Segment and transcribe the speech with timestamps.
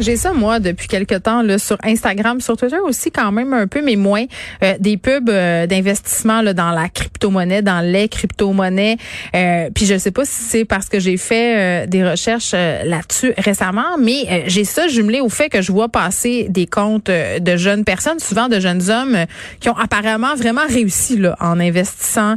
[0.00, 3.66] J'ai ça, moi, depuis quelque temps, là, sur Instagram, sur Twitter aussi, quand même un
[3.66, 4.24] peu, mais moins.
[4.62, 8.96] Euh, des pubs euh, d'investissement là, dans la crypto-monnaie, dans les crypto-monnaies.
[9.34, 13.98] Euh, puis je sais pas si c'est parce que j'ai fait des recherches là-dessus récemment,
[13.98, 18.18] mais j'ai ça jumelé au fait que je vois passer des comptes de jeunes personnes,
[18.18, 19.16] souvent de jeunes hommes,
[19.60, 22.36] qui ont apparemment vraiment réussi là, en investissant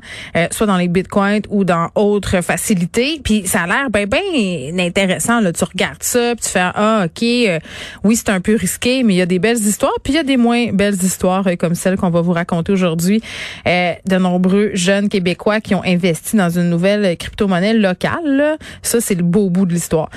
[0.52, 3.22] soit dans les bitcoins ou dans autres facilités.
[3.24, 5.40] Puis ça a l'air bien, bien intéressant.
[5.40, 5.52] Là.
[5.52, 7.60] Tu regardes ça, puis tu fais, ah, OK, euh,
[8.04, 10.20] oui, c'est un peu risqué, mais il y a des belles histoires, puis il y
[10.20, 13.22] a des moins belles histoires euh, comme celle qu'on va vous raconter aujourd'hui
[13.68, 18.58] euh, de nombreux jeunes Québécois qui ont investi dans une nouvelle crypto-monnaie locale.
[18.82, 20.10] Ça, c'est le beau bout de l'histoire.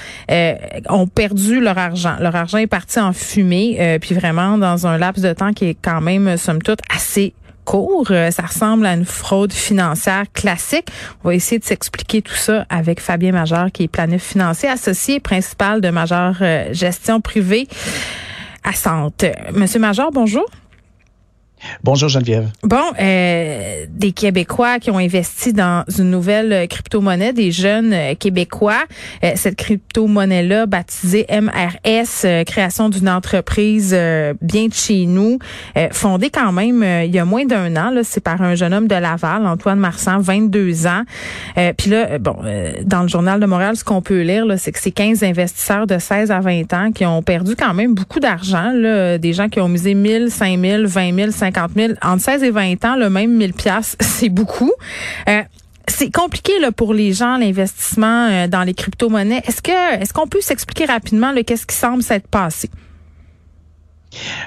[0.88, 2.16] ont perdu leur argent.
[2.20, 5.76] Leur argent est parti en fumée, puis vraiment dans un laps de temps qui est
[5.80, 8.08] quand même, somme toute, assez court.
[8.10, 10.88] Euh, ça ressemble à une fraude financière classique.
[11.22, 15.20] On va essayer de s'expliquer tout ça avec Fabien Major, qui est planif financier associé
[15.20, 17.68] principal de Major euh, Gestion Privée
[18.62, 19.24] à Sante.
[19.52, 20.46] Monsieur Major, bonjour.
[21.82, 22.48] Bonjour Geneviève.
[22.62, 28.14] Bon, euh, des Québécois qui ont investi dans une nouvelle euh, crypto-monnaie, des jeunes euh,
[28.14, 28.84] Québécois.
[29.22, 33.96] Euh, cette crypto-monnaie-là, baptisée MRS, création d'une entreprise
[34.40, 35.38] bien de chez nous,
[35.92, 37.92] fondée quand même il y a moins d'un an.
[38.02, 41.02] C'est par un jeune homme de Laval, Antoine Marsan, 22 ans.
[41.76, 42.36] Puis là, bon,
[42.84, 45.98] dans le journal de Montréal, ce qu'on peut lire, c'est que c'est 15 investisseurs de
[45.98, 48.72] 16 à 20 ans qui ont perdu quand même beaucoup d'argent.
[48.72, 51.92] Des gens qui ont misé 1000, 5000, 20 000, 50 50 000.
[52.02, 54.72] Entre 16 et 20 ans, le même 1000 pièces, c'est beaucoup.
[55.28, 55.42] Euh,
[55.86, 59.42] c'est compliqué pour les gens l'investissement euh, dans les crypto-monnaies.
[59.46, 62.70] Est-ce qu'on peut s'expliquer rapidement qu'est-ce qui semble s'être passé?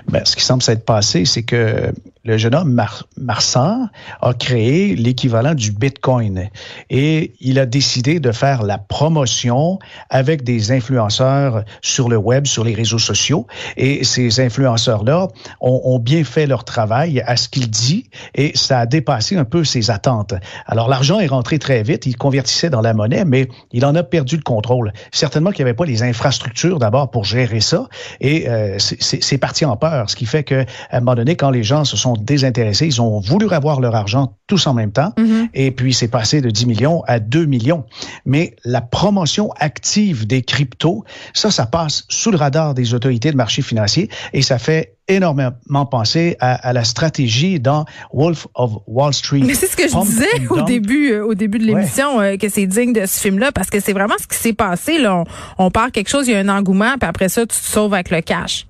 [0.08, 1.92] Ben, ce qui semble s'être passé, c'est que
[2.28, 3.88] le jeune homme Mar Marsan
[4.22, 6.50] a créé l'équivalent du Bitcoin
[6.90, 9.80] et il a décidé de faire la promotion
[10.10, 13.48] avec des influenceurs sur le web, sur les réseaux sociaux.
[13.78, 15.30] Et ces influenceurs-là
[15.62, 19.64] ont, bien fait leur travail à ce qu'il dit et ça a dépassé un peu
[19.64, 20.34] ses attentes.
[20.66, 24.04] Alors l'argent est rentré très vite, il convertissait dans la monnaie, mais il en a
[24.04, 24.92] perdu le contrôle.
[25.14, 27.88] Certainement qu'il n'y avait pas les infrastructures d'abord pour gérer ça
[28.20, 31.52] et euh, c'est parti en peur, ce qui fait que à un moment donné, quand
[31.52, 32.86] les gens se sont désintéressés.
[32.86, 35.14] Ils ont voulu avoir leur argent tous en même temps.
[35.18, 35.50] Mm-hmm.
[35.54, 37.86] Et puis, c'est passé de 10 millions à 2 millions.
[38.26, 43.38] Mais la promotion active des cryptos, ça, ça passe sous le radar des autorités de
[43.38, 49.42] marché financier et ça fait énormément penser à, la stratégie dans Wolf of Wall Street.
[49.46, 52.50] Mais c'est ce que je disais au début, euh, au début de l'émission, euh, que
[52.50, 54.98] c'est digne de ce film-là, parce que c'est vraiment ce qui s'est passé.
[54.98, 55.24] Là.
[55.58, 57.66] On, on part quelque chose, il y a un engouement, puis après ça, tu te
[57.66, 58.68] sauves avec le cash.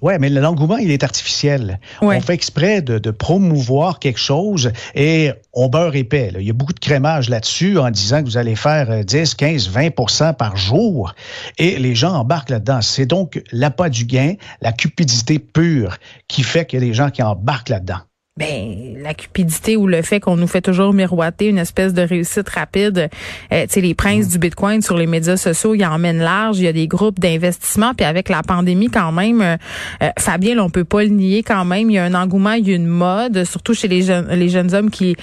[0.00, 1.80] Oui, mais l'engouement, il est artificiel.
[2.00, 6.32] On fait exprès de, de, promouvoir quelque chose et on beurre épais.
[6.38, 9.70] Il y a beaucoup de crémage là-dessus en disant que vous allez faire 10, 15,
[9.70, 11.14] 20% par jour
[11.58, 12.80] et les gens embarquent là-dedans.
[12.80, 15.98] C'est donc l'appât du gain, la cupidité pure
[16.28, 18.00] qui fait qu'il y a des gens qui embarquent là-dedans
[18.38, 22.48] ben la cupidité ou le fait qu'on nous fait toujours miroiter une espèce de réussite
[22.48, 23.10] rapide.
[23.52, 24.30] Euh, tu sais, les princes mm.
[24.30, 26.58] du Bitcoin sur les médias sociaux, ils emmènent large.
[26.58, 27.94] Il y a des groupes d'investissement.
[27.94, 29.56] Puis avec la pandémie, quand même, euh,
[30.02, 31.90] euh, Fabien, on peut pas le nier quand même.
[31.90, 34.48] Il y a un engouement, il y a une mode, surtout chez les jeunes, les
[34.48, 35.16] jeunes hommes qui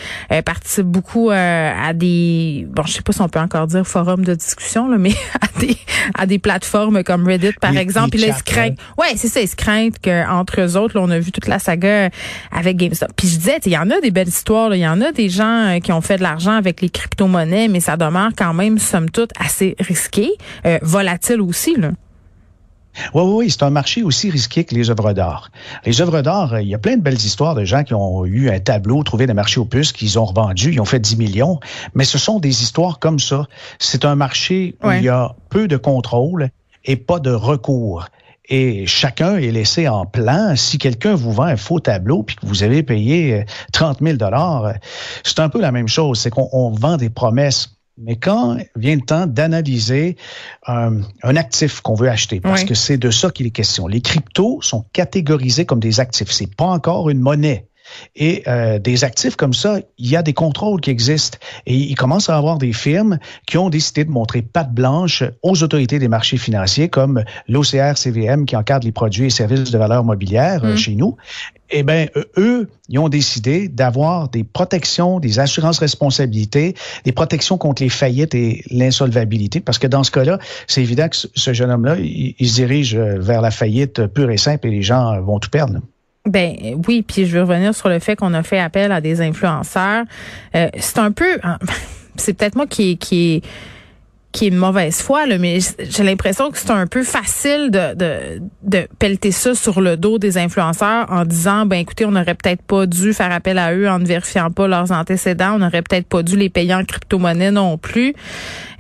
[0.44, 4.36] participent beaucoup à des, bon, je sais pas si on peut encore dire forum de
[4.36, 5.78] discussion, là, mais à des,
[6.14, 8.12] à des plateformes comme Reddit, par exemple.
[8.12, 8.76] Puis là, ils se craignent.
[8.98, 11.60] Ouais, c'est ça, ils se craignent qu'entre eux autres, là, on a vu toute la
[11.60, 12.10] saga
[12.52, 15.02] avec GameStop puis je disais, il y en a des belles histoires, il y en
[15.02, 18.32] a des gens euh, qui ont fait de l'argent avec les crypto-monnaies, mais ça demeure
[18.38, 20.32] quand même, somme toute, assez risqué,
[20.66, 21.76] euh, volatile aussi.
[21.76, 21.92] Là.
[23.14, 25.52] Oui, oui, oui, c'est un marché aussi risqué que les œuvres d'art.
[25.86, 28.26] Les œuvres d'art, euh, il y a plein de belles histoires de gens qui ont
[28.26, 31.18] eu un tableau, trouvé des marchés aux puces, qu'ils ont revendu, ils ont fait 10
[31.18, 31.60] millions.
[31.94, 33.48] Mais ce sont des histoires comme ça.
[33.80, 36.50] C'est un marché où il y a peu de contrôle
[36.86, 38.06] et pas de recours
[38.50, 40.56] et chacun est laissé en plan.
[40.56, 44.74] Si quelqu'un vous vend un faux tableau puis que vous avez payé 30 000 dollars,
[45.24, 46.20] c'est un peu la même chose.
[46.20, 47.72] C'est qu'on vend des promesses.
[47.98, 50.18] Mais quand vient le temps d'analyser
[50.68, 53.88] un, actif qu'on veut acheter, parce que c'est de ça qu'il est question.
[53.88, 56.30] Les cryptos sont catégorisés comme des actifs.
[56.32, 57.70] C'est pas encore une monnaie.
[58.16, 61.38] Et euh, des actifs comme ça, il y a des contrôles qui existent.
[61.66, 65.64] Et il commence à avoir des firmes qui ont décidé de montrer patte blanche aux
[65.64, 70.04] autorités des marchés financiers, comme l'OCR CVM qui encadre les produits et services de valeur
[70.04, 70.78] mobilière euh, mm.
[70.78, 71.18] chez nous.
[71.72, 72.06] Eh bien,
[72.38, 78.36] eux, ils ont décidé d'avoir des protections, des assurances responsabilités, des protections contre les faillites
[78.36, 80.38] et l'insolvabilité, parce que dans ce cas-là,
[80.68, 84.68] c'est évident que ce jeune homme-là, il, se dirige vers la faillite pure et simple
[84.68, 85.80] et les gens vont tout perdre.
[86.26, 86.56] Ben
[86.88, 90.06] oui, puis je veux revenir sur le fait qu'on a fait appel à des influenceurs.
[90.56, 91.38] Euh, c'est un peu,
[92.16, 93.44] c'est peut-être moi qui qui
[94.36, 97.96] qui est une mauvaise foi, là, mais j'ai l'impression que c'est un peu facile de,
[97.96, 102.36] de, de pelleter ça sur le dos des influenceurs en disant, ben écoutez, on n'aurait
[102.36, 105.82] peut-être pas dû faire appel à eux en ne vérifiant pas leurs antécédents, on n'aurait
[105.82, 108.14] peut-être pas dû les payer en crypto-monnaie non plus,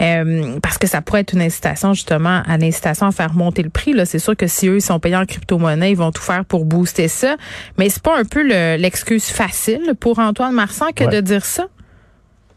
[0.02, 3.70] euh, parce que ça pourrait être une incitation justement à l'incitation à faire monter le
[3.70, 3.94] prix.
[3.94, 6.44] Là, c'est sûr que si eux ils sont payés en crypto-monnaie, ils vont tout faire
[6.44, 7.38] pour booster ça,
[7.78, 11.68] mais c'est pas un peu l'excuse facile pour Antoine Marsan que de dire ça.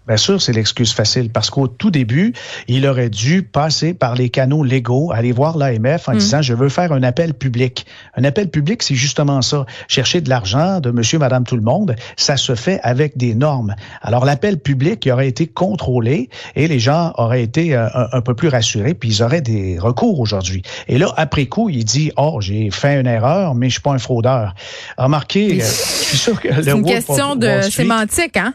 [0.08, 2.32] Bien sûr, c'est l'excuse facile parce qu'au tout début,
[2.66, 6.18] il aurait dû passer par les canaux légaux, aller voir l'AMF en mm.
[6.18, 7.84] disant je veux faire un appel public.
[8.16, 9.66] Un appel public, c'est justement ça.
[9.86, 13.74] Chercher de l'argent de monsieur, madame, tout le monde, ça se fait avec des normes.
[14.00, 18.34] Alors l'appel public il aurait été contrôlé et les gens auraient été euh, un, peu
[18.34, 20.62] plus rassurés puis ils auraient des recours aujourd'hui.
[20.88, 23.92] Et là, après coup, il dit oh j'ai fait une erreur, mais je suis pas
[23.92, 24.54] un fraudeur.
[24.96, 28.54] Remarquez, euh, je suis sûr que c'est une question de sémantique, hein?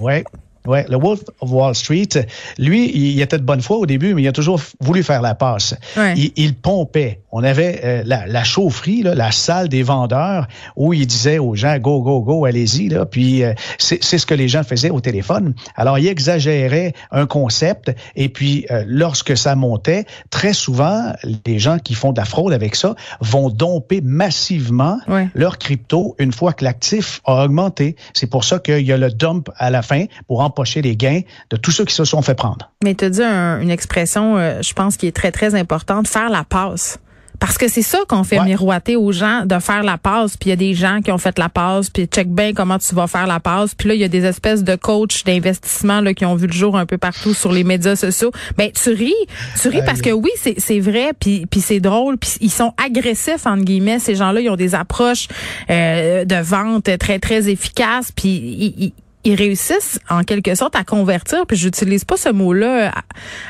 [0.00, 0.24] ouais.
[0.66, 2.08] Ouais, le Wolf of Wall Street,
[2.56, 5.34] lui, il était de bonne foi au début, mais il a toujours voulu faire la
[5.34, 5.74] passe.
[6.16, 7.20] Il, pompait.
[7.32, 12.00] On avait euh, la, chaufferie, la salle des vendeurs, où il disait aux gens go,
[12.00, 12.88] go, go, allez-y.
[12.88, 13.04] Là.
[13.04, 15.52] Puis euh, c'est ce que les gens faisaient au téléphone.
[15.76, 21.12] Alors, il exagérait un concept, et puis euh, lorsque ça montait, très souvent,
[21.44, 24.98] les gens qui font de la fraude avec ça vont domper massivement
[25.34, 27.96] leur crypto une fois que l'actif a augmenté.
[28.14, 30.96] C'est pour ça qu'il y a le dump à la fin pour en empocher les
[30.96, 31.20] gains
[31.50, 32.70] de tous ceux qui se sont fait prendre.
[32.84, 36.30] Mais tu as dit une expression, euh, je pense, qui est très, très importante, faire
[36.30, 36.98] la passe.
[37.40, 40.36] Parce que c'est ça qu'on fait miroiter aux gens de faire la passe.
[40.36, 42.78] Puis il y a des gens qui ont fait la passe, puis check bien comment
[42.78, 43.74] tu vas faire la passe.
[43.74, 46.52] Puis là, il y a des espèces de coachs d'investissement là qui ont vu le
[46.52, 48.30] jour un peu partout sur les médias sociaux.
[48.56, 49.12] Ben tu ris,
[49.60, 53.46] tu ris parce que oui, c'est vrai, puis puis c'est drôle, puis ils sont agressifs
[53.46, 53.98] entre guillemets.
[53.98, 55.26] Ces gens-là, ils ont des approches
[55.70, 58.30] euh, de vente très très efficaces, puis
[58.78, 58.92] ils,
[59.24, 62.92] ils réussissent en quelque sorte à convertir, puis j'utilise pas ce mot-là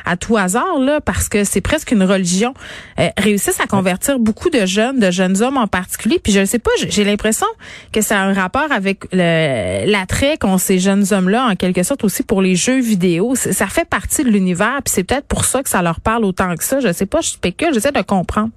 [0.05, 2.55] à, tout hasard là parce que c'est presque une religion.
[2.99, 6.21] Euh, réussissent à convertir beaucoup de jeunes, de jeunes hommes en particulier.
[6.23, 7.47] Puis je ne sais pas, j'ai l'impression
[7.93, 12.23] que ça a un rapport avec l'attrait qu'ont ces jeunes hommes-là en quelque sorte aussi
[12.23, 13.35] pour les jeux vidéo.
[13.35, 16.55] Ça fait partie de l'univers, puis c'est peut-être pour ça que ça leur parle autant
[16.55, 16.81] que ça.
[16.81, 18.51] Je sais pas, je spécule, j'essaie de comprendre.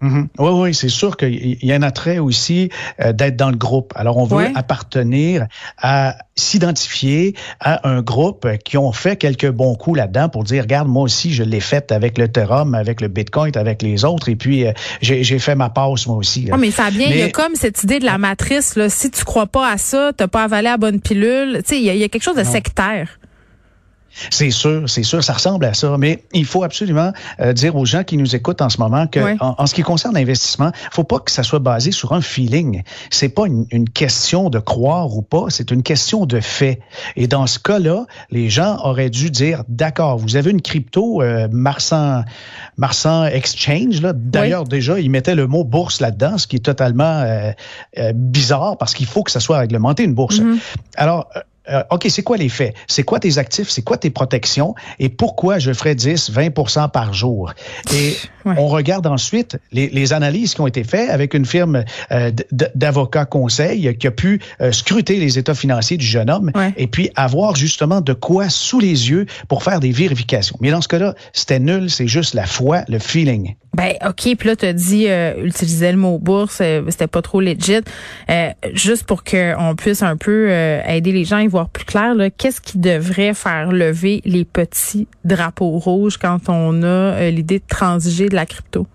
[0.00, 3.92] Oui, oui, c'est sûr qu'il y a un attrait aussi euh, d'être dans le groupe.
[3.96, 5.46] Alors, on veut appartenir
[5.76, 10.88] à s'identifier à un groupe qui ont fait quelques bons coups là-dedans pour dire, regarde,
[10.88, 14.36] moi aussi, je l'ai fait avec le Ethereum, avec le Bitcoin, avec les autres, et
[14.36, 16.48] puis euh, j'ai fait ma passe moi aussi.
[16.58, 19.46] mais Fabien, il y a comme cette idée de la matrice, là, si tu crois
[19.46, 22.22] pas à ça, t'as pas avalé la bonne pilule, tu sais, il y, a quelque
[22.22, 23.18] chose de sectaire.
[24.30, 25.96] C'est sûr, c'est sûr, ça ressemble à ça.
[25.98, 29.20] Mais il faut absolument euh, dire aux gens qui nous écoutent en ce moment que,
[29.40, 32.82] en, ce qui concerne l'investissement, faut pas que ça soit basé sur un feeling.
[33.10, 36.80] C'est pas une, question de croire ou pas, c'est une question de fait.
[37.16, 41.48] Et dans ce cas-là, les gens auraient dû dire, d'accord, vous avez une crypto euh,
[41.50, 42.24] Marsan,
[42.76, 44.00] Marsan Exchange.
[44.02, 44.12] Là.
[44.14, 47.50] D'ailleurs, déjà, ils mettaient le mot bourse là-dedans, ce qui est totalement euh,
[47.98, 50.40] euh, bizarre parce qu'il faut que ça soit réglementé une bourse.
[50.40, 50.58] Mm-hmm.
[50.96, 51.28] Alors
[51.70, 52.74] euh, OK, c'est quoi les faits?
[52.86, 53.70] C'est quoi tes actifs?
[53.70, 54.74] C'est quoi tes protections?
[54.98, 57.52] Et pourquoi je ferais 10, 20% par jour?
[57.92, 58.16] Et
[58.56, 62.30] on regarde ensuite les, analyses qui ont été faites avec une firme euh,
[62.74, 67.10] d'avocats conseil qui a pu euh, scruter les états financiers du jeune homme et puis
[67.14, 70.56] avoir justement de quoi sous les yeux pour faire des vérifications.
[70.60, 73.54] Mais dans ce cas-là, c'était nul, c'est juste la foi, le feeling.
[73.76, 75.06] Ben OK, puis là tu as dit
[75.44, 77.80] utiliser le mot bourse, c'était pas trop legit.
[78.72, 82.60] juste pour qu'on puisse un peu aider les gens à y voir plus clair, qu'est-ce
[82.60, 88.34] qui devrait faire lever les petits drapeaux rouges quand on a l'idée de transiger de
[88.38, 88.86] la crypto?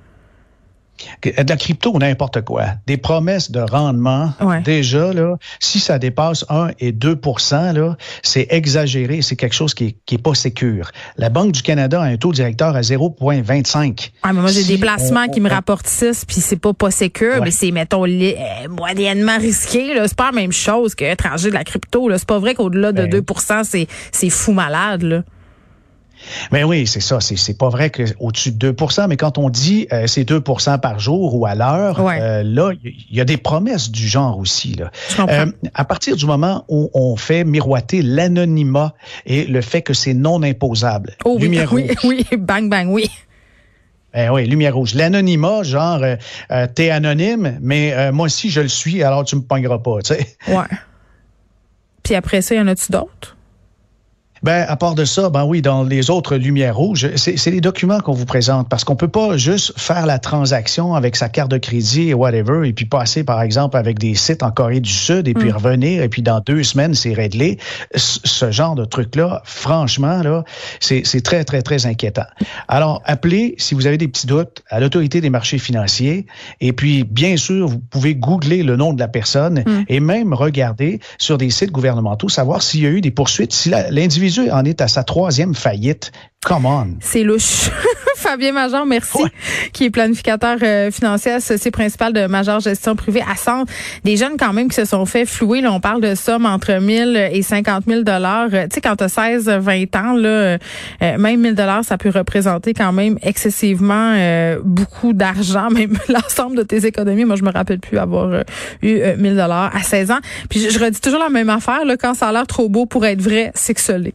[1.23, 2.65] De la crypto, n'importe quoi.
[2.87, 4.31] Des promesses de rendement,
[4.63, 9.97] déjà, là, si ça dépasse 1 et 2% là, c'est exagéré, c'est quelque chose qui
[10.11, 10.91] n'est pas sécure.
[11.17, 14.11] La Banque du Canada a un taux directeur à 0,25.
[14.21, 17.51] Ah, moi, j'ai des placements qui me rapportent 6, puis c'est pas pas sécure, mais
[17.51, 19.93] c'est, mettons, euh, moyennement risqué.
[20.05, 22.09] C'est pas la même chose qu'étranger de la crypto.
[22.15, 25.03] C'est pas vrai qu'au-delà de 2% ben c'est fou malade.
[25.03, 25.23] Là.
[26.51, 27.19] Mais oui, c'est ça.
[27.19, 31.35] C'est pas vrai qu'au-dessus de 2% mais quand on dit euh, c'est 2% par jour
[31.35, 34.73] ou à l'heure, euh, là, il y a des promesses du genre aussi.
[34.73, 34.91] Là.
[35.19, 38.93] Euh, à partir du moment où on fait miroiter l'anonymat
[39.25, 41.15] et le fait que c'est non imposable.
[41.25, 42.25] Oh, lumière oui, rouge.
[42.31, 43.09] oui, bang, bang, oui.
[44.13, 44.93] Ben oui, lumière rouge.
[44.93, 46.01] L'anonymat, genre,
[46.75, 50.27] t'es anonyme, mais moi aussi je le suis, alors tu me pogneras pas, tu sais.
[50.47, 50.65] Ouais.
[52.03, 53.35] Puis après ça, y en a-tu d'autres?
[54.43, 58.01] Ben, à part de ça, ben oui, dans les autres lumières rouges, c'est les documents
[58.01, 61.57] qu'on vous présente parce qu'on peut pas juste faire la transaction avec sa carte de
[61.57, 65.29] crédit et whatever et puis passer, par exemple, avec des sites en Corée du Sud
[65.29, 65.55] et puis mm.
[65.55, 67.57] revenir et puis dans deux semaines, c'est réglé.
[67.95, 70.43] Ce genre de truc-là, franchement, là,
[70.81, 72.25] c'est très, très, très inquiétant.
[72.67, 76.25] Alors, appelez, si vous avez des petits doutes, à l'autorité des marchés financiers
[76.59, 79.83] et puis, bien sûr, vous pouvez googler le nom de la personne mm.
[79.87, 83.69] et même regarder sur des sites gouvernementaux, savoir s'il y a eu des poursuites, si
[83.69, 86.11] l'individu en est à sa troisième faillite.
[86.45, 86.87] Come on.
[87.01, 87.69] C'est louche.
[88.23, 89.21] Fabien Major, merci,
[89.73, 93.71] qui est planificateur euh, financier associé principal de Major Gestion Privée à Centre.
[94.05, 95.59] Des jeunes quand même qui se sont fait flouer.
[95.59, 98.47] Là, on parle de sommes entre 1000 et 50 000 dollars.
[98.53, 100.57] Euh, tu sais, quand tu as 16, 20 ans, là, euh,
[101.17, 104.15] même 1000 dollars, ça peut représenter quand même excessivement
[104.63, 107.25] beaucoup d'argent, même l'ensemble de tes économies.
[107.25, 108.43] Moi, je me rappelle plus avoir
[108.81, 110.19] eu 1000 dollars à 16 ans.
[110.49, 111.83] Puis je, redis toujours la même affaire.
[111.83, 114.13] Là, quand ça a l'air trop beau pour être vrai, c'est que ça l'est.